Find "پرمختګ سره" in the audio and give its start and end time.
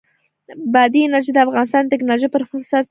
2.31-2.67